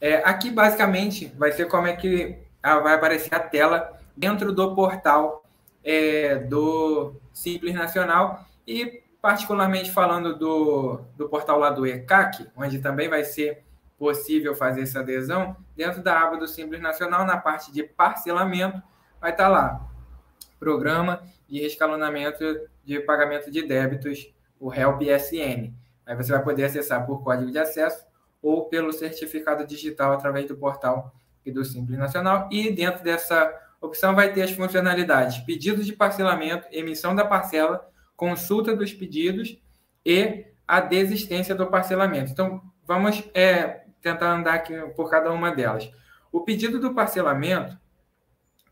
É, 0.00 0.18
aqui, 0.18 0.52
basicamente, 0.52 1.26
vai 1.36 1.50
ser 1.50 1.66
como 1.66 1.88
é 1.88 1.96
que 1.96 2.38
vai 2.62 2.94
aparecer 2.94 3.34
a 3.34 3.40
tela 3.40 4.00
dentro 4.16 4.52
do 4.52 4.72
portal 4.72 5.44
é, 5.82 6.36
do 6.36 7.16
Simples 7.32 7.74
Nacional 7.74 8.46
e, 8.64 9.02
particularmente, 9.20 9.90
falando 9.90 10.38
do, 10.38 11.00
do 11.16 11.28
portal 11.28 11.58
lá 11.58 11.70
do 11.70 11.84
ECAC, 11.84 12.46
onde 12.56 12.78
também 12.78 13.08
vai 13.08 13.24
ser 13.24 13.64
possível 13.98 14.54
fazer 14.54 14.82
essa 14.82 15.00
adesão, 15.00 15.56
dentro 15.74 16.04
da 16.04 16.20
aba 16.20 16.36
do 16.36 16.46
Simples 16.46 16.80
Nacional, 16.80 17.26
na 17.26 17.36
parte 17.36 17.72
de 17.72 17.82
parcelamento, 17.82 18.80
vai 19.20 19.32
estar 19.32 19.48
lá 19.48 19.84
Programa 20.60 21.20
de 21.48 21.58
Rescalonamento 21.58 22.44
de 22.84 23.00
Pagamento 23.00 23.50
de 23.50 23.66
Débitos, 23.66 24.32
o 24.60 24.72
HELP-SN. 24.72 25.74
Aí 26.06 26.14
você 26.14 26.32
vai 26.32 26.42
poder 26.42 26.64
acessar 26.64 27.04
por 27.04 27.22
código 27.22 27.50
de 27.50 27.58
acesso 27.58 28.06
ou 28.40 28.68
pelo 28.68 28.92
certificado 28.92 29.66
digital 29.66 30.12
através 30.12 30.46
do 30.46 30.56
portal 30.56 31.12
e 31.44 31.50
do 31.50 31.64
Simples 31.64 31.98
Nacional. 31.98 32.48
E 32.50 32.70
dentro 32.70 33.02
dessa 33.02 33.52
opção 33.80 34.14
vai 34.14 34.32
ter 34.32 34.42
as 34.42 34.52
funcionalidades: 34.52 35.38
pedido 35.38 35.82
de 35.82 35.92
parcelamento, 35.92 36.68
emissão 36.70 37.14
da 37.14 37.24
parcela, 37.24 37.88
consulta 38.16 38.74
dos 38.74 38.92
pedidos 38.92 39.60
e 40.04 40.46
a 40.66 40.80
desistência 40.80 41.54
do 41.54 41.66
parcelamento. 41.66 42.30
Então, 42.30 42.62
vamos 42.84 43.28
é, 43.34 43.84
tentar 44.00 44.32
andar 44.32 44.54
aqui 44.54 44.74
por 44.94 45.10
cada 45.10 45.32
uma 45.32 45.50
delas. 45.50 45.90
O 46.30 46.40
pedido 46.40 46.78
do 46.78 46.94
parcelamento, 46.94 47.78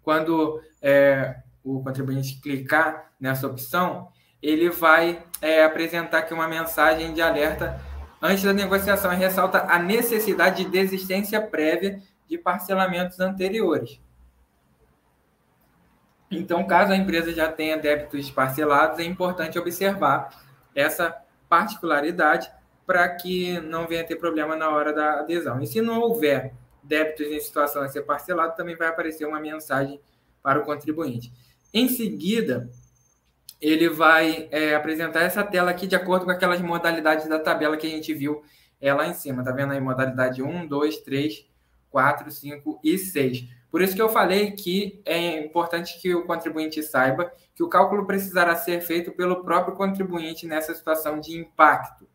quando 0.03 0.61
é, 0.83 1.37
o 1.63 1.83
contribuinte 1.83 2.41
clicar 2.41 3.13
nessa 3.19 3.47
opção, 3.47 4.09
ele 4.45 4.69
vai 4.69 5.25
é, 5.41 5.65
apresentar 5.65 6.19
aqui 6.19 6.35
uma 6.35 6.47
mensagem 6.47 7.15
de 7.15 7.23
alerta 7.23 7.81
antes 8.21 8.45
da 8.45 8.53
negociação 8.53 9.11
e 9.11 9.17
ressalta 9.17 9.65
a 9.67 9.79
necessidade 9.79 10.63
de 10.63 10.71
desistência 10.71 11.41
prévia 11.41 11.99
de 12.29 12.37
parcelamentos 12.37 13.19
anteriores. 13.21 13.99
Então, 16.31 16.67
caso 16.67 16.93
a 16.93 16.97
empresa 16.97 17.33
já 17.33 17.51
tenha 17.51 17.79
débitos 17.79 18.31
parcelados, 18.31 18.99
é 18.99 19.05
importante 19.05 19.59
observar 19.59 20.29
essa 20.75 21.17
particularidade 21.49 22.51
para 22.87 23.09
que 23.09 23.59
não 23.61 23.87
venha 23.87 24.05
ter 24.05 24.17
problema 24.17 24.55
na 24.55 24.69
hora 24.69 24.93
da 24.93 25.21
adesão. 25.21 25.63
E 25.63 25.67
se 25.67 25.81
não 25.81 26.01
houver 26.01 26.53
débitos 26.83 27.29
em 27.29 27.41
situação 27.41 27.83
a 27.83 27.89
ser 27.89 28.03
parcelado, 28.03 28.55
também 28.55 28.77
vai 28.77 28.89
aparecer 28.89 29.25
uma 29.27 29.41
mensagem 29.41 29.99
para 30.43 30.61
o 30.61 30.65
contribuinte. 30.65 31.33
Em 31.73 31.89
seguida, 31.89 32.69
ele 33.61 33.89
vai 33.89 34.49
é, 34.51 34.75
apresentar 34.75 35.23
essa 35.23 35.43
tela 35.43 35.71
aqui 35.71 35.87
de 35.87 35.97
acordo 35.97 36.25
com 36.25 36.31
aquelas 36.31 36.61
modalidades 36.61 37.29
da 37.29 37.39
tabela 37.39 37.77
que 37.77 37.87
a 37.87 37.91
gente 37.91 38.13
viu 38.13 38.43
é, 38.81 38.93
lá 38.93 39.07
em 39.07 39.15
cima. 39.15 39.43
Tá 39.45 39.53
vendo 39.53 39.73
aí 39.73 39.81
modalidade 39.81 40.43
1, 40.43 40.67
2, 40.67 40.99
3, 40.99 41.47
4, 41.91 42.31
5 42.31 42.81
e 42.83 42.99
6. 42.99 43.49
Por 43.71 43.83
isso 43.83 43.95
que 43.95 44.03
eu 44.03 44.09
falei 44.09 44.53
que 44.53 45.03
é 45.05 45.45
importante 45.45 46.01
que 46.01 46.15
o 46.15 46.25
contribuinte 46.27 46.83
saiba 46.83 47.33
que 47.55 47.63
o 47.63 47.69
cálculo 47.69 48.07
precisará 48.07 48.55
ser 48.57 48.81
feito 48.81 49.13
pelo 49.13 49.45
próprio 49.45 49.75
contribuinte 49.75 50.47
nessa 50.47 50.75
situação 50.75 51.21
de 51.21 51.37
impacto. 51.37 52.07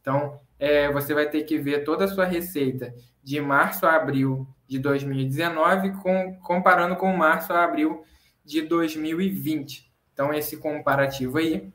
Então, 0.00 0.40
é, 0.58 0.90
você 0.92 1.14
vai 1.14 1.28
ter 1.28 1.42
que 1.44 1.58
ver 1.58 1.84
toda 1.84 2.04
a 2.04 2.08
sua 2.08 2.24
receita 2.24 2.94
de 3.22 3.40
março 3.40 3.86
a 3.86 3.96
abril 3.96 4.46
de 4.66 4.78
2019, 4.78 5.92
com, 6.02 6.38
comparando 6.40 6.96
com 6.96 7.16
março 7.16 7.52
a 7.52 7.64
abril 7.64 8.04
de 8.44 8.62
2020. 8.62 9.93
Então, 10.14 10.32
esse 10.32 10.56
comparativo 10.56 11.38
aí, 11.38 11.68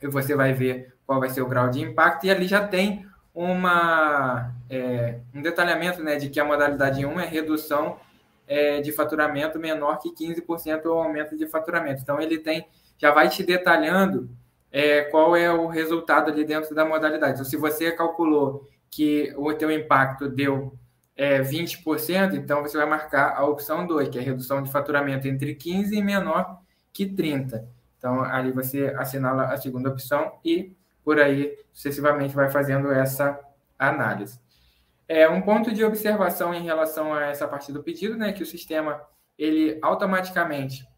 você 0.00 0.34
vai 0.34 0.54
ver 0.54 0.94
qual 1.04 1.20
vai 1.20 1.28
ser 1.28 1.42
o 1.42 1.48
grau 1.48 1.68
de 1.68 1.80
impacto, 1.82 2.24
e 2.24 2.30
ali 2.30 2.46
já 2.46 2.66
tem 2.66 3.04
uma, 3.34 4.52
é, 4.70 5.18
um 5.34 5.42
detalhamento 5.42 6.02
né, 6.02 6.16
de 6.16 6.30
que 6.30 6.40
a 6.40 6.44
modalidade 6.44 7.04
1 7.04 7.20
é 7.20 7.26
redução 7.26 7.98
é, 8.46 8.80
de 8.80 8.92
faturamento 8.92 9.58
menor 9.58 9.98
que 9.98 10.14
15% 10.14 10.86
ou 10.86 11.00
aumento 11.00 11.36
de 11.36 11.46
faturamento. 11.46 12.00
Então, 12.00 12.20
ele 12.20 12.38
tem, 12.38 12.66
já 12.96 13.10
vai 13.10 13.28
te 13.28 13.42
detalhando 13.42 14.30
é, 14.72 15.02
qual 15.02 15.36
é 15.36 15.52
o 15.52 15.66
resultado 15.66 16.30
ali 16.30 16.44
dentro 16.44 16.74
da 16.74 16.84
modalidade. 16.84 17.34
Então, 17.34 17.44
se 17.44 17.56
você 17.56 17.92
calculou 17.92 18.68
que 18.90 19.34
o 19.36 19.52
teu 19.52 19.70
impacto 19.70 20.28
deu 20.28 20.72
é, 21.16 21.40
20%, 21.40 22.34
então 22.34 22.62
você 22.62 22.76
vai 22.76 22.86
marcar 22.86 23.34
a 23.36 23.44
opção 23.44 23.86
2, 23.86 24.08
que 24.08 24.18
é 24.18 24.22
redução 24.22 24.62
de 24.62 24.70
faturamento 24.70 25.26
entre 25.26 25.54
15% 25.54 25.92
e 25.92 26.02
menor 26.02 26.60
que 26.96 27.04
30. 27.04 27.68
Então, 27.98 28.22
ali 28.22 28.50
você 28.50 28.86
assinala 28.96 29.52
a 29.52 29.56
segunda 29.58 29.90
opção 29.90 30.38
e 30.42 30.74
por 31.04 31.20
aí 31.20 31.54
sucessivamente 31.74 32.34
vai 32.34 32.48
fazendo 32.48 32.90
essa 32.90 33.38
análise. 33.78 34.40
É 35.06 35.28
um 35.28 35.42
ponto 35.42 35.72
de 35.72 35.84
observação 35.84 36.54
em 36.54 36.62
relação 36.62 37.12
a 37.12 37.26
essa 37.26 37.46
parte 37.46 37.70
do 37.70 37.82
pedido, 37.82 38.16
né, 38.16 38.32
que 38.32 38.42
o 38.42 38.46
sistema 38.46 39.02
ele 39.36 39.78
automaticamente 39.82 40.88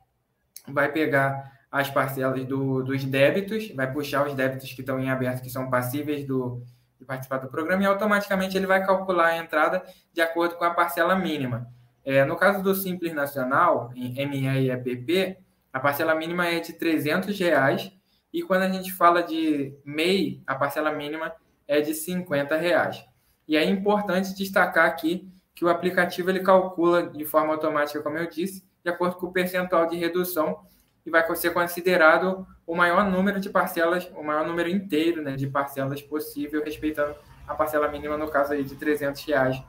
vai 0.68 0.92
pegar 0.92 1.52
as 1.70 1.90
parcelas 1.90 2.44
do, 2.44 2.84
dos 2.84 3.04
débitos, 3.04 3.72
vai 3.74 3.92
puxar 3.92 4.24
os 4.24 4.34
débitos 4.34 4.72
que 4.72 4.80
estão 4.80 5.00
em 5.00 5.10
aberto, 5.10 5.42
que 5.42 5.50
são 5.50 5.68
passíveis 5.68 6.24
do, 6.24 6.62
de 6.98 7.04
participar 7.04 7.38
do 7.38 7.48
programa, 7.48 7.82
e 7.82 7.86
automaticamente 7.86 8.56
ele 8.56 8.66
vai 8.66 8.86
calcular 8.86 9.26
a 9.26 9.36
entrada 9.36 9.82
de 10.12 10.20
acordo 10.20 10.54
com 10.54 10.64
a 10.64 10.70
parcela 10.72 11.16
mínima. 11.16 11.68
É, 12.04 12.24
no 12.24 12.36
caso 12.36 12.62
do 12.62 12.74
Simples 12.74 13.12
Nacional, 13.12 13.90
em 13.94 14.14
ME 14.26 14.46
e 14.60 14.70
EPP, 14.70 15.47
a 15.72 15.80
parcela 15.80 16.14
mínima 16.14 16.46
é 16.46 16.60
de 16.60 16.72
300 16.72 17.38
reais 17.38 17.92
e 18.32 18.42
quando 18.42 18.62
a 18.62 18.68
gente 18.68 18.92
fala 18.92 19.22
de 19.22 19.74
MEI, 19.84 20.42
a 20.46 20.54
parcela 20.54 20.92
mínima 20.92 21.32
é 21.66 21.80
de 21.80 21.94
50 21.94 22.56
reais. 22.56 23.04
E 23.46 23.56
é 23.56 23.64
importante 23.64 24.34
destacar 24.34 24.86
aqui 24.86 25.30
que 25.54 25.64
o 25.64 25.68
aplicativo 25.68 26.30
ele 26.30 26.40
calcula 26.40 27.08
de 27.08 27.24
forma 27.24 27.52
automática, 27.52 28.02
como 28.02 28.18
eu 28.18 28.28
disse, 28.28 28.64
de 28.84 28.90
acordo 28.90 29.16
com 29.16 29.26
o 29.26 29.32
percentual 29.32 29.88
de 29.88 29.96
redução 29.96 30.60
e 31.04 31.10
vai 31.10 31.24
ser 31.34 31.50
considerado 31.50 32.46
o 32.66 32.74
maior 32.74 33.10
número 33.10 33.40
de 33.40 33.48
parcelas, 33.48 34.10
o 34.14 34.22
maior 34.22 34.46
número 34.46 34.68
inteiro 34.68 35.22
né, 35.22 35.36
de 35.36 35.46
parcelas 35.46 36.02
possível, 36.02 36.62
respeitando 36.62 37.14
a 37.46 37.54
parcela 37.54 37.88
mínima, 37.88 38.16
no 38.16 38.30
caso 38.30 38.52
aí, 38.52 38.62
de 38.62 38.76
300 38.76 39.24
reais 39.24 39.62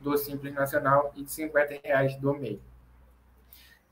do 0.00 0.16
Simples 0.18 0.52
Nacional 0.54 1.10
e 1.16 1.24
de 1.24 1.30
50 1.32 1.80
reais 1.82 2.16
do 2.16 2.34
MEI. 2.34 2.60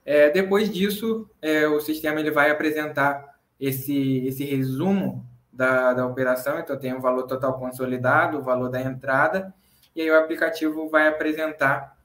É, 0.05 0.31
depois 0.31 0.73
disso, 0.73 1.29
é, 1.41 1.67
o 1.69 1.81
sistema 1.81 2.21
ele 2.21 2.31
vai 2.31 2.51
apresentar 2.51 3.37
esse, 3.59 4.27
esse 4.27 4.45
resumo 4.45 5.25
da, 5.53 5.93
da 5.95 6.07
operação. 6.07 6.59
Então, 6.59 6.77
tem 6.77 6.95
o 6.95 7.01
valor 7.01 7.25
total 7.27 7.59
consolidado, 7.59 8.39
o 8.39 8.43
valor 8.43 8.69
da 8.69 8.81
entrada, 8.81 9.55
e 9.95 10.03
aí 10.03 10.11
o 10.11 10.19
aplicativo 10.19 10.89
vai 10.89 11.07
apresentar 11.07 11.97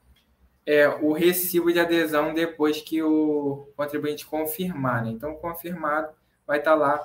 é, 0.64 0.86
o 0.86 1.12
recibo 1.12 1.72
de 1.72 1.80
adesão 1.80 2.34
depois 2.34 2.80
que 2.80 3.02
o 3.02 3.72
contribuinte 3.74 4.26
confirmar. 4.26 5.04
Né? 5.04 5.10
Então, 5.10 5.34
confirmado, 5.34 6.08
vai 6.46 6.58
estar 6.58 6.74
lá 6.74 7.00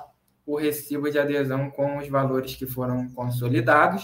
o 0.46 0.56
recibo 0.56 1.10
de 1.10 1.18
adesão 1.18 1.70
com 1.70 1.96
os 1.96 2.06
valores 2.08 2.54
que 2.54 2.66
foram 2.66 3.08
consolidados 3.08 4.02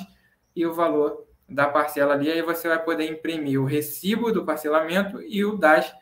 e 0.57 0.67
o 0.67 0.73
valor 0.73 1.27
da 1.47 1.69
parcela 1.69 2.15
ali. 2.15 2.31
Aí 2.31 2.41
você 2.41 2.69
vai 2.69 2.83
poder 2.83 3.11
imprimir 3.11 3.61
o 3.61 3.67
recibo 3.67 4.33
do 4.33 4.45
parcelamento 4.45 5.21
e 5.21 5.45
o 5.45 5.57
DAS 5.57 5.93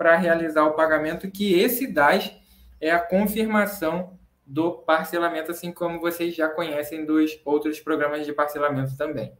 para 0.00 0.16
realizar 0.16 0.64
o 0.64 0.72
pagamento, 0.72 1.30
que 1.30 1.52
esse 1.52 1.86
DAS 1.86 2.34
é 2.80 2.90
a 2.90 2.98
confirmação 2.98 4.18
do 4.46 4.72
parcelamento, 4.72 5.50
assim 5.50 5.70
como 5.70 6.00
vocês 6.00 6.34
já 6.34 6.48
conhecem 6.48 7.04
dos 7.04 7.38
outros 7.44 7.80
programas 7.80 8.24
de 8.24 8.32
parcelamento 8.32 8.96
também. 8.96 9.36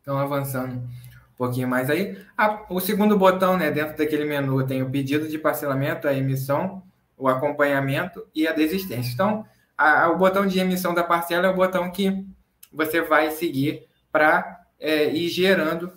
Então, 0.00 0.16
avançando 0.16 0.74
um 0.74 1.36
pouquinho 1.36 1.66
mais 1.66 1.90
aí. 1.90 2.16
A, 2.36 2.64
o 2.72 2.78
segundo 2.78 3.18
botão, 3.18 3.56
né, 3.56 3.68
dentro 3.68 3.98
daquele 3.98 4.24
menu, 4.24 4.64
tem 4.64 4.84
o 4.84 4.90
pedido 4.90 5.26
de 5.26 5.36
parcelamento, 5.36 6.06
a 6.06 6.14
emissão, 6.14 6.80
o 7.16 7.26
acompanhamento 7.26 8.24
e 8.32 8.46
a 8.46 8.52
desistência. 8.52 9.12
Então, 9.12 9.44
a, 9.76 10.04
a, 10.04 10.10
o 10.12 10.16
botão 10.16 10.46
de 10.46 10.60
emissão 10.60 10.94
da 10.94 11.02
parcela 11.02 11.48
é 11.48 11.50
o 11.50 11.56
botão 11.56 11.90
que 11.90 12.24
você 12.72 13.00
vai 13.00 13.32
seguir 13.32 13.88
para 14.12 14.67
é, 14.78 15.10
e 15.12 15.28
gerando 15.28 15.92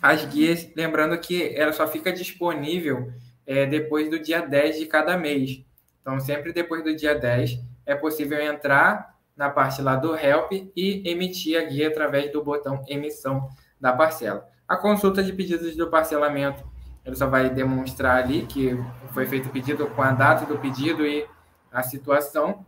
as 0.00 0.24
guias, 0.24 0.68
lembrando 0.76 1.18
que 1.18 1.54
ela 1.54 1.72
só 1.72 1.86
fica 1.86 2.12
disponível 2.12 3.12
é, 3.46 3.66
depois 3.66 4.10
do 4.10 4.18
dia 4.18 4.40
10 4.40 4.78
de 4.78 4.86
cada 4.86 5.16
mês. 5.16 5.64
Então, 6.00 6.20
sempre 6.20 6.52
depois 6.52 6.84
do 6.84 6.94
dia 6.94 7.14
10, 7.14 7.58
é 7.86 7.94
possível 7.94 8.40
entrar 8.40 9.14
na 9.36 9.50
parte 9.50 9.82
lá 9.82 9.96
do 9.96 10.14
Help 10.14 10.52
e 10.52 11.02
emitir 11.04 11.58
a 11.58 11.64
guia 11.64 11.88
através 11.88 12.30
do 12.32 12.42
botão 12.42 12.82
emissão 12.86 13.48
da 13.80 13.92
parcela. 13.92 14.46
A 14.66 14.76
consulta 14.76 15.22
de 15.22 15.32
pedidos 15.32 15.76
do 15.76 15.90
parcelamento, 15.90 16.64
ele 17.04 17.16
só 17.16 17.26
vai 17.26 17.50
demonstrar 17.50 18.22
ali 18.22 18.46
que 18.46 18.78
foi 19.12 19.26
feito 19.26 19.48
o 19.48 19.52
pedido 19.52 19.86
com 19.88 20.02
a 20.02 20.12
data 20.12 20.46
do 20.46 20.58
pedido 20.58 21.06
e 21.06 21.26
a 21.70 21.82
situação. 21.82 22.64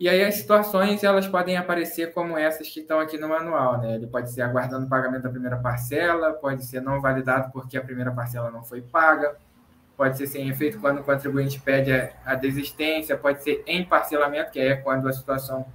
E 0.00 0.08
aí 0.08 0.22
as 0.22 0.36
situações 0.36 1.02
elas 1.02 1.26
podem 1.26 1.56
aparecer 1.56 2.12
como 2.12 2.38
essas 2.38 2.68
que 2.68 2.80
estão 2.80 3.00
aqui 3.00 3.18
no 3.18 3.28
manual, 3.28 3.78
né? 3.78 3.96
Ele 3.96 4.06
pode 4.06 4.30
ser 4.30 4.42
aguardando 4.42 4.86
o 4.86 4.88
pagamento 4.88 5.22
da 5.22 5.28
primeira 5.28 5.56
parcela, 5.56 6.32
pode 6.32 6.64
ser 6.64 6.80
não 6.80 7.00
validado 7.00 7.50
porque 7.52 7.76
a 7.76 7.82
primeira 7.82 8.12
parcela 8.12 8.48
não 8.48 8.62
foi 8.62 8.80
paga, 8.80 9.36
pode 9.96 10.16
ser 10.16 10.28
sem 10.28 10.48
efeito 10.48 10.78
quando 10.78 11.00
o 11.00 11.02
contribuinte 11.02 11.60
pede 11.60 11.90
a 12.24 12.36
desistência, 12.36 13.16
pode 13.16 13.42
ser 13.42 13.64
em 13.66 13.84
parcelamento, 13.84 14.52
que 14.52 14.60
é 14.60 14.76
quando 14.76 15.08
a 15.08 15.12
situação 15.12 15.66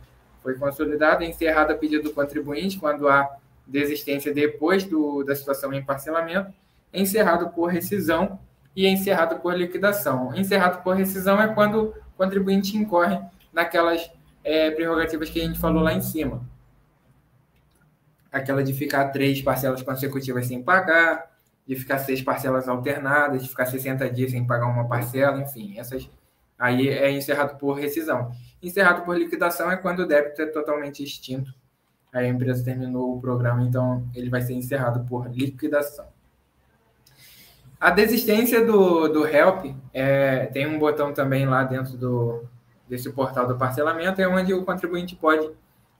foi 0.42 0.56
consolidada, 0.56 1.25
encerrado 1.25 1.72
a 1.72 1.75
pedido 1.75 2.03
do 2.03 2.13
contribuinte, 2.13 2.80
quando 2.80 3.10
há 3.10 3.36
desistência 3.68 4.34
depois 4.34 4.86
do, 4.86 5.24
da 5.24 5.36
situação 5.36 5.74
em 5.74 5.84
parcelamento, 5.84 6.53
encerrado 6.94 7.50
por 7.50 7.68
rescisão 7.68 8.39
e 8.74 8.88
encerrado 8.88 9.42
por 9.42 9.53
liquidação. 9.53 10.34
Encerrado 10.34 10.82
por 10.82 10.96
rescisão 10.96 11.42
é 11.42 11.53
quando 11.53 11.89
o 11.89 12.18
contribuinte 12.18 12.77
incorre 12.77 13.20
naquelas 13.53 14.12
é, 14.43 14.72
prerrogativas 14.72 15.29
que 15.29 15.39
a 15.39 15.45
gente 15.45 15.60
falou 15.60 15.81
lá 15.81 15.93
em 15.93 16.01
cima. 16.01 16.41
Aquela 18.31 18.63
de 18.63 18.74
ficar 18.74 19.10
três 19.10 19.41
parcelas 19.41 19.81
consecutivas 19.83 20.48
sem 20.48 20.62
pagar, 20.62 21.31
de 21.67 21.75
ficar 21.75 22.00
seis 22.00 22.22
parcelas 22.22 22.67
alternadas, 22.67 23.43
de 23.43 23.48
ficar 23.48 23.65
60 23.65 24.10
dias 24.10 24.31
sem 24.31 24.45
pagar 24.45 24.65
uma 24.65 24.88
parcela, 24.88 25.39
enfim, 25.41 25.77
essas 25.77 26.10
aí 26.57 26.88
é 26.89 27.12
encerrado 27.12 27.57
por 27.57 27.74
rescisão. 27.74 28.31
Encerrado 28.62 29.03
por 29.03 29.17
liquidação 29.17 29.72
é 29.72 29.77
quando 29.77 30.00
o 30.00 30.07
débito 30.07 30.41
é 30.41 30.45
totalmente 30.45 31.03
extinto. 31.03 31.53
Aí 32.12 32.25
a 32.25 32.29
empresa 32.29 32.63
terminou 32.63 33.15
o 33.15 33.22
programa, 33.22 33.63
então 33.63 34.07
ele 34.13 34.29
vai 34.29 34.41
ser 34.41 34.53
encerrado 34.53 35.05
por 35.05 35.27
liquidação. 35.29 36.05
A 37.79 37.89
desistência 37.89 38.63
do, 38.63 39.10
do 39.10 39.27
HELP, 39.27 39.75
é, 39.93 40.45
tem 40.45 40.65
um 40.65 40.79
botão 40.79 41.13
também 41.13 41.45
lá 41.45 41.63
dentro 41.63 41.98
do, 41.98 42.48
desse 42.87 43.11
portal 43.11 43.47
do 43.47 43.57
parcelamento, 43.57 44.21
é 44.21 44.27
onde 44.27 44.53
o 44.53 44.63
contribuinte 44.63 45.15
pode 45.15 45.49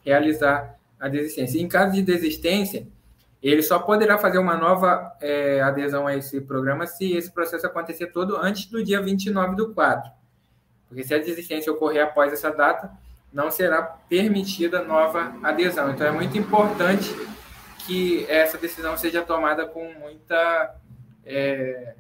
realizar 0.06 0.76
a 1.00 1.08
desistência. 1.08 1.60
Em 1.60 1.68
caso 1.68 1.94
de 1.94 2.02
desistência, 2.02 2.88
ele 3.42 3.62
só 3.62 3.80
poderá 3.80 4.18
fazer 4.18 4.38
uma 4.38 4.56
nova 4.56 5.16
é, 5.20 5.62
adesão 5.62 6.08
a 6.08 6.16
esse 6.16 6.40
programa 6.40 6.88
se 6.88 7.12
esse 7.12 7.32
processo 7.32 7.68
acontecer 7.68 8.08
todo 8.08 8.38
antes 8.38 8.68
do 8.68 8.84
dia 8.84 9.02
29 9.02 9.56
do 9.56 9.74
4. 9.74 10.10
Porque 10.88 11.04
se 11.04 11.14
a 11.14 11.20
desistência 11.20 11.72
ocorrer 11.72 12.04
após 12.04 12.32
essa 12.32 12.52
data, 12.52 12.90
não 13.34 13.50
será 13.50 13.82
permitida 13.82 14.84
nova 14.84 15.34
adesão. 15.42 15.92
Então 15.92 16.08
é 16.08 16.12
muito 16.12 16.38
importante 16.38 17.14
que 17.80 18.26
essa 18.30 18.58
decisão 18.58 18.96
seja 18.96 19.22
tomada 19.24 19.66
com 19.66 19.92
muita, 19.94 20.76
é, 21.26 21.96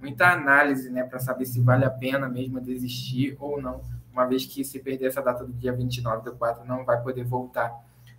muita 0.00 0.28
análise, 0.28 0.88
né, 0.88 1.02
para 1.02 1.18
saber 1.18 1.44
se 1.44 1.60
vale 1.60 1.84
a 1.84 1.90
pena 1.90 2.28
mesmo 2.28 2.60
desistir 2.60 3.36
ou 3.38 3.60
não, 3.60 3.82
uma 4.20 4.26
vez 4.26 4.44
que 4.44 4.62
se 4.62 4.78
perder 4.78 5.06
essa 5.06 5.22
data 5.22 5.44
do 5.44 5.52
dia 5.52 5.72
29 5.72 6.24
do 6.24 6.36
4, 6.36 6.64
não 6.66 6.84
vai 6.84 7.00
poder 7.02 7.24
voltar 7.24 7.74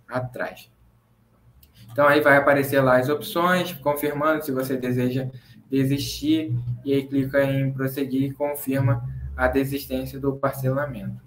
atrás. 0.08 0.68
Então 1.92 2.06
aí 2.08 2.20
vai 2.20 2.36
aparecer 2.36 2.80
lá 2.80 2.98
as 2.98 3.08
opções, 3.08 3.72
confirmando 3.74 4.44
se 4.44 4.50
você 4.50 4.76
deseja 4.76 5.28
desistir, 5.70 6.54
e 6.84 6.92
aí 6.92 7.06
clica 7.06 7.44
em 7.44 7.72
prosseguir 7.72 8.24
e 8.24 8.32
confirma 8.32 9.02
a 9.36 9.46
desistência 9.46 10.18
do 10.18 10.34
parcelamento. 10.34 11.20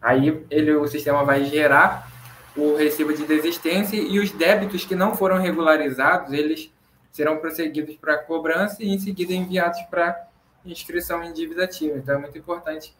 Aí 0.00 0.44
ele, 0.50 0.72
o 0.74 0.86
sistema 0.86 1.24
vai 1.24 1.44
gerar 1.44 2.10
o 2.56 2.76
recibo 2.76 3.12
de 3.12 3.26
desistência 3.26 3.96
e 3.96 4.18
os 4.18 4.30
débitos 4.30 4.84
que 4.84 4.94
não 4.94 5.14
foram 5.14 5.38
regularizados, 5.38 6.32
eles 6.32 6.72
serão 7.10 7.38
prosseguidos 7.38 7.96
para 7.96 8.18
cobrança 8.18 8.82
e 8.82 8.88
em 8.88 8.98
seguida 8.98 9.32
enviados 9.32 9.80
para 9.82 10.28
inscrição 10.64 11.22
em 11.22 11.32
dívida 11.32 11.64
ativa. 11.64 11.98
Então 11.98 12.14
é 12.14 12.18
muito 12.18 12.38
importante 12.38 12.94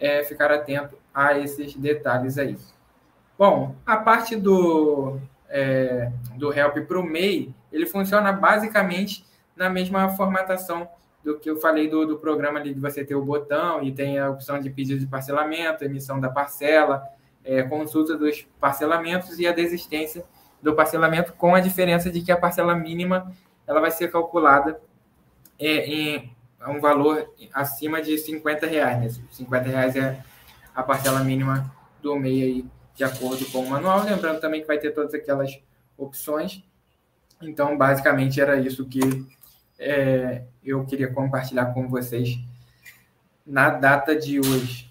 é, 0.00 0.24
ficar 0.24 0.50
atento 0.50 0.96
a 1.14 1.38
esses 1.38 1.76
detalhes 1.76 2.38
aí. 2.38 2.56
Bom, 3.38 3.76
a 3.86 3.98
parte 3.98 4.34
do 4.34 5.20
é, 5.48 6.10
do 6.36 6.52
Help 6.52 6.78
para 6.86 6.98
o 6.98 7.02
MEI, 7.02 7.54
ele 7.72 7.86
funciona 7.86 8.32
basicamente 8.32 9.24
na 9.54 9.68
mesma 9.68 10.08
formatação 10.10 10.88
do 11.22 11.38
que 11.38 11.50
eu 11.50 11.60
falei 11.60 11.88
do, 11.88 12.06
do 12.06 12.18
programa 12.18 12.58
ali 12.58 12.72
de 12.72 12.80
você 12.80 13.04
ter 13.04 13.14
o 13.14 13.24
botão 13.24 13.82
e 13.82 13.92
tem 13.92 14.18
a 14.18 14.30
opção 14.30 14.58
de 14.58 14.70
pedido 14.70 15.00
de 15.00 15.06
parcelamento, 15.06 15.84
emissão 15.84 16.18
da 16.18 16.30
parcela, 16.30 17.04
é, 17.44 17.62
consulta 17.62 18.16
dos 18.16 18.46
parcelamentos 18.58 19.38
e 19.38 19.46
a 19.46 19.52
desistência 19.52 20.24
do 20.62 20.74
parcelamento, 20.74 21.32
com 21.34 21.54
a 21.54 21.60
diferença 21.60 22.10
de 22.10 22.22
que 22.22 22.32
a 22.32 22.36
parcela 22.36 22.74
mínima 22.74 23.32
ela 23.66 23.80
vai 23.80 23.90
ser 23.90 24.10
calculada 24.10 24.80
é, 25.58 25.86
em 25.86 26.36
um 26.68 26.80
valor 26.80 27.32
acima 27.52 28.02
de 28.02 28.18
50 28.18 28.66
reais. 28.66 29.16
Né? 29.16 29.24
50 29.30 29.68
reais 29.68 29.96
é 29.96 30.22
a 30.74 30.82
parcela 30.82 31.20
mínima 31.24 31.74
do 32.02 32.16
MEI 32.16 32.42
aí 32.42 32.64
de 32.94 33.04
acordo 33.04 33.44
com 33.46 33.60
o 33.60 33.70
manual. 33.70 34.04
Lembrando 34.04 34.40
também 34.40 34.60
que 34.60 34.66
vai 34.66 34.78
ter 34.78 34.90
todas 34.92 35.14
aquelas 35.14 35.58
opções. 35.96 36.62
Então, 37.40 37.76
basicamente, 37.76 38.40
era 38.40 38.60
isso 38.60 38.84
que 38.86 39.00
é, 39.78 40.42
eu 40.62 40.84
queria 40.84 41.10
compartilhar 41.12 41.66
com 41.72 41.88
vocês 41.88 42.38
na 43.46 43.70
data 43.70 44.14
de 44.14 44.38
hoje. 44.38 44.89